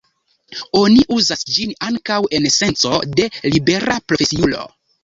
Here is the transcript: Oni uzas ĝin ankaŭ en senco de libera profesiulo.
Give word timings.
Oni 0.79 1.03
uzas 1.17 1.45
ĝin 1.57 1.75
ankaŭ 1.91 2.19
en 2.39 2.51
senco 2.59 2.99
de 3.21 3.31
libera 3.57 4.03
profesiulo. 4.11 4.71